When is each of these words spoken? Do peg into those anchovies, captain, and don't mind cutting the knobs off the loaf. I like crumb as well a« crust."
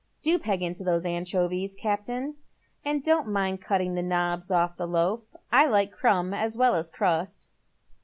Do 0.23 0.39
peg 0.39 0.63
into 0.63 0.83
those 0.83 1.05
anchovies, 1.05 1.75
captain, 1.75 2.33
and 2.83 3.03
don't 3.03 3.27
mind 3.27 3.61
cutting 3.61 3.93
the 3.93 4.01
knobs 4.01 4.49
off 4.49 4.75
the 4.75 4.87
loaf. 4.87 5.21
I 5.51 5.67
like 5.67 5.91
crumb 5.91 6.33
as 6.33 6.57
well 6.57 6.73
a« 6.73 6.83
crust." 6.85 7.49